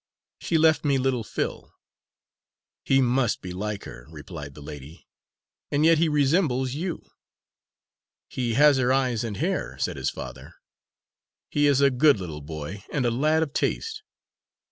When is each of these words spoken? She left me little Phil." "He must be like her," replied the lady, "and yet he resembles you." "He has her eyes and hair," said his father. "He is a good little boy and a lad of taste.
She 0.39 0.57
left 0.57 0.83
me 0.83 0.97
little 0.97 1.23
Phil." 1.23 1.75
"He 2.83 3.01
must 3.01 3.39
be 3.39 3.53
like 3.53 3.83
her," 3.83 4.07
replied 4.09 4.55
the 4.55 4.61
lady, 4.63 5.07
"and 5.69 5.85
yet 5.85 5.99
he 5.99 6.09
resembles 6.09 6.73
you." 6.73 7.03
"He 8.27 8.55
has 8.55 8.77
her 8.77 8.91
eyes 8.91 9.23
and 9.23 9.37
hair," 9.37 9.77
said 9.77 9.97
his 9.97 10.09
father. 10.09 10.55
"He 11.51 11.67
is 11.67 11.81
a 11.81 11.91
good 11.91 12.19
little 12.19 12.41
boy 12.41 12.83
and 12.91 13.05
a 13.05 13.11
lad 13.11 13.43
of 13.43 13.53
taste. 13.53 14.01